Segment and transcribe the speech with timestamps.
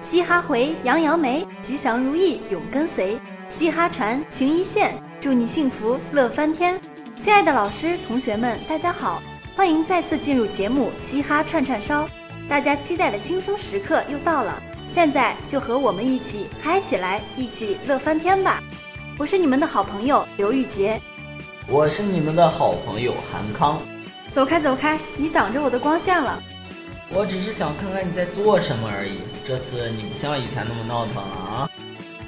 [0.00, 3.18] 嘻哈回，杨扬梅，吉祥如意永跟随。
[3.48, 6.80] 嘻哈传，情一线，祝你幸福乐翻天。
[7.18, 9.20] 亲爱的老师、同学们，大家好，
[9.56, 12.04] 欢迎再次进入节目《嘻哈串串烧》。
[12.48, 18.62] 大家期待的轻松时刻又到了，现在就和我们一起嗨起来，一起乐翻天吧！
[19.18, 21.00] 我是你们的好朋友刘玉洁。
[21.66, 23.82] 我是你们的好朋友韩康，
[24.30, 26.40] 走开走开，你挡着我的光线了。
[27.10, 29.20] 我只是想看看你在做什么而已。
[29.46, 31.70] 这次你不像以前那么闹腾了啊，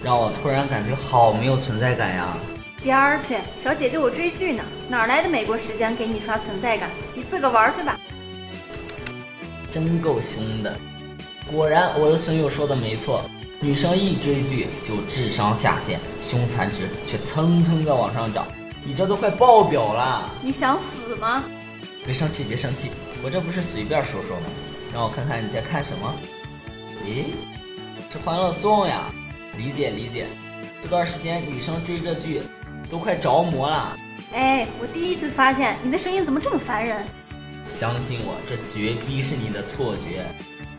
[0.03, 2.37] 让我突然感觉好没有存在感呀。
[2.83, 6.89] 边儿去，小姐姐我追剧呢，哪来的美国时间给你刷存在感？
[7.15, 7.99] 你自个玩去吧。
[9.71, 10.75] 真够凶的，
[11.53, 13.23] 果然我的损友说的没错，
[13.61, 18.47] 女生一追剧就智商下线，凶残值却蹭蹭的往上涨。
[18.83, 20.31] 你这都快爆表了！
[20.41, 21.45] 你想死吗？
[22.07, 22.91] 别生气，别生气，
[23.23, 24.47] 我这不是随便说说吗？
[24.93, 26.15] 让我看看你在看什么？
[27.05, 27.25] 咦，
[28.13, 29.05] 是《欢乐颂》呀！
[29.57, 30.27] 理解理解，
[30.83, 32.43] 这段时间女生追这剧
[32.91, 33.97] 都快着魔了。
[34.33, 37.05] 哎，我第一次发现你的声音怎么这么烦人。
[37.69, 40.25] 相信我，这绝逼是你的错觉。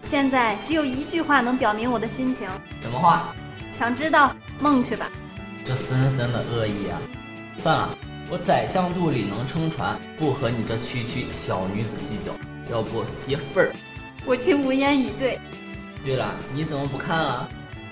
[0.04, 2.50] 现在只有一句话能表明我的心情。
[2.82, 3.34] 什么话？
[3.72, 4.36] 想知道？
[4.59, 5.09] 梦去吧。
[5.64, 7.00] 这深深的恶意啊！
[7.58, 7.98] 算了，
[8.30, 12.34] 我宰相肚里能撑船，不和你这区区小女子计较。
[12.70, 13.72] 要不跌份儿？
[14.25, 15.39] 我竟无言以对。
[16.03, 17.47] 对了，你怎么不看了？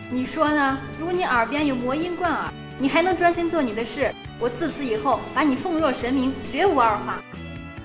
[0.09, 0.77] 你说呢？
[0.97, 7.22] 如果你耳边有魔音贯耳，你还能专心做你的事，我自此以后把你奉若神明，绝无二话。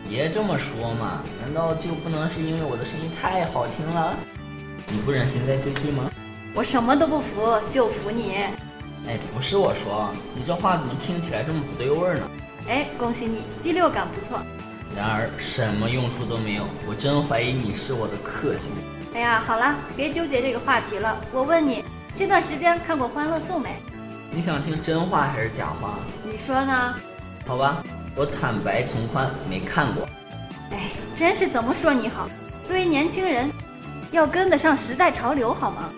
[0.08, 4.14] 别这么说嘛，难道就不能是因为我的声音太好听了？
[4.88, 6.10] 你不忍心再追剧吗？
[6.54, 8.36] 我什么都不服，就服你。
[9.06, 12.30] 哎，不是我说，你这话怎么听起来这么不对味儿呢？
[12.68, 14.40] 哎，恭喜你，第六感不错。
[14.96, 18.72] 然而什么用处都没有，我真怀疑你是我的克星。
[19.12, 21.16] 哎呀，好了，别纠结这个话题了。
[21.32, 21.84] 我问你，
[22.14, 23.70] 这段时间看过《欢乐颂》没？
[24.30, 25.98] 你想听真话还是假话？
[26.24, 26.94] 你说呢？
[27.46, 27.82] 好吧，
[28.14, 30.08] 我坦白从宽，没看过。
[30.70, 32.28] 哎，真是怎么说你好？
[32.64, 33.50] 作为年轻人，
[34.12, 35.90] 要跟得上时代潮流好吗？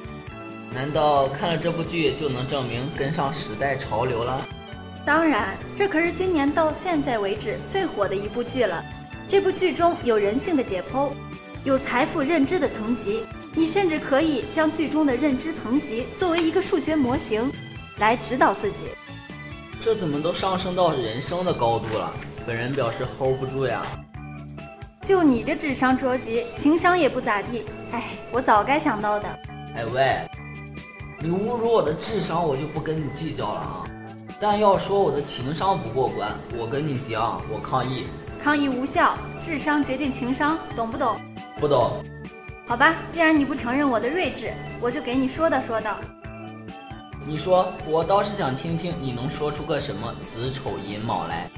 [0.75, 4.41] 难道看了这部剧就能证明跟上时代潮流了？
[5.07, 8.85] 当然，这可是今年到现在为止最火的一部剧了。
[9.29, 11.11] 这部剧中有人性的解剖，
[11.63, 13.25] 有财富认知的层级，
[13.55, 17.53] 你甚至可以将剧中的认知层级作为一个数学模型，
[17.99, 18.89] 来指导自己。
[19.81, 22.11] 这怎么都上升到人生的高度了？
[22.45, 23.83] 本人表示 hold 不住呀！
[25.05, 27.65] 就你这智商捉急，情商也不咋地。
[27.93, 28.03] 哎，
[28.33, 29.29] 我早该想到的。
[29.77, 30.29] 哎喂！
[31.21, 33.87] 你侮辱我的智商，我就不跟你计较了啊！
[34.39, 38.07] 但要说我的情商不过关，我跟你讲，我抗议！
[38.43, 41.17] 抗议无效，智商决定情商，懂不懂？
[41.59, 41.93] 不懂。
[42.67, 45.97] 好吧，既然你不承认我的睿智，我就给你说道说道。
[47.27, 51.49] 你说，我倒是想听听你能说出个什么子丑寅卯来。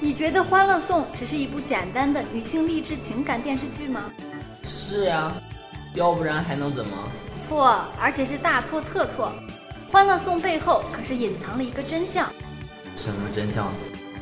[0.00, 4.10] 你觉得《欢乐颂》只是一部简单的女性励志情感电视剧吗？
[4.64, 5.32] 是呀，
[5.94, 6.96] 要不然还能怎么？
[7.38, 9.32] 错，而且是大错特错。
[9.90, 12.30] 欢乐颂背后可是隐藏了一个真相。
[12.96, 13.72] 什么真相？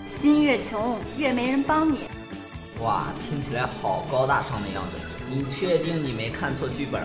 [0.09, 2.03] 心越穷，越没人帮你。
[2.81, 4.91] 哇，听起来好高大上的样子。
[5.29, 7.03] 你确定你没看错剧本？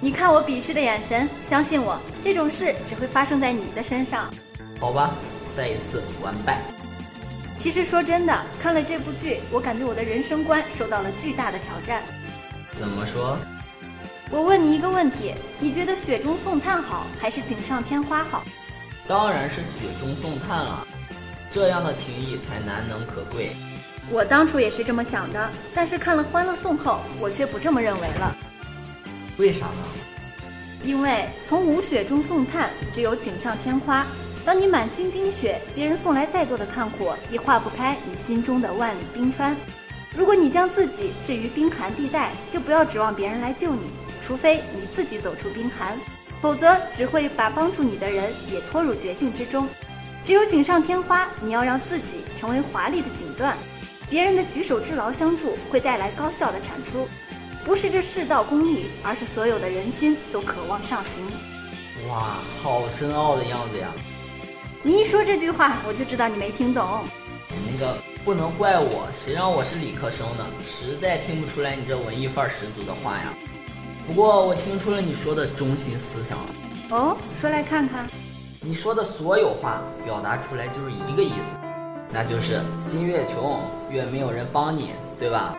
[0.00, 4.32] 你看我鄙视的眼神，相信我，这种事只会发生在你的身上。
[4.80, 5.10] 好吧，
[5.54, 6.62] 再一次完败。
[7.58, 12.02] 其实说真的，看了这部剧，我感觉我的人生观受到了巨大的挑战。
[12.78, 13.36] 怎么说？
[14.32, 18.42] 我问你一个问题，你觉得雪中送炭好，还是锦上添花好？
[19.06, 20.86] 当然是雪中送炭了，
[21.50, 23.54] 这样的情谊才难能可贵。
[24.10, 28.34] 我当初也是这么想的，但是看了《欢乐颂》后，我却不这么认为了。
[29.36, 29.84] 为啥呢？
[30.82, 34.06] 因为从无雪中送炭，只有锦上添花。
[34.46, 39.54] 当你满心冰雪，别人送来再多的炭火，也化不开你心中的万里冰川。
[40.16, 43.82] 如果你将自己置于冰寒地带，就不要指望别人来救你。
[44.24, 45.98] 除非你自己走出冰寒，
[46.40, 49.68] 否则只会把帮助你的人也拖入绝境之中。
[50.24, 53.54] 只有锦上添花，你要让自己成为华丽的锦缎，
[54.08, 57.08] 别人的举手之劳相助会带来高效的产出。
[57.64, 61.24] 不是这世道功利，而是所有的人心都渴望上行。
[62.08, 63.88] 哇，好深奥的样子呀！
[64.82, 67.04] 你一说这句话，我就知道你没听懂。
[67.70, 70.44] 那个不能怪我，谁让我是理科生呢？
[70.66, 73.32] 实在听不出来你这文艺范儿十足的话呀。
[74.06, 76.44] 不过我听出了你说的中心思想了。
[76.90, 78.06] 哦，说来看看。
[78.60, 81.56] 你说的所有话表达出来就是一个意思，
[82.10, 83.60] 那就是心越穷
[83.90, 85.56] 越没有人帮你，对吧？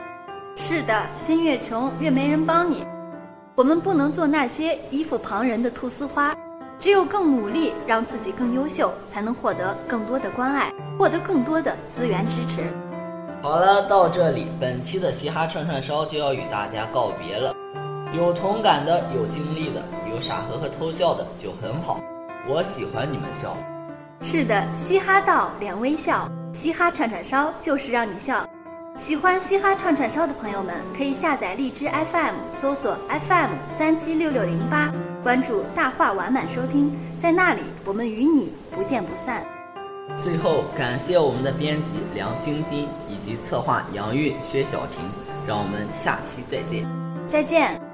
[0.56, 2.86] 是的，心越穷越没人帮你。
[3.56, 6.36] 我们不能做那些依附旁人的菟丝花，
[6.80, 12.62] 只有更努力，让自己更优秀，才能获得更多的关爱，获得更多的资源支持。
[13.42, 17.54] 好了，到这里，本期的嘻哈串串烧就要与大家告别了。
[18.14, 22.00] 有同感的，有经历的，有傻呵呵偷笑的，就很好。
[22.48, 23.58] 我喜欢你们笑，
[24.22, 28.48] 是的，嘻哈道两微笑，嘻哈串串烧就是让你笑。
[28.98, 34.94] 喜欢嘻哈串串烧的朋友们，可以下载荔枝 FM，搜索 FM 三七六六零八，
[35.24, 39.44] 关注大话晚满收听，在那里我们与你不见不散。
[40.20, 45.04] 最后，感谢我们的编辑梁晶晶以及策划杨韵、薛晓婷，
[45.48, 46.88] 让我们下期再见，
[47.28, 47.93] 再见。